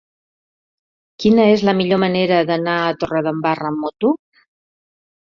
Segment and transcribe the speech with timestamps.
[1.23, 4.13] Quina és la millor manera d'anar a Torredembarra amb moto?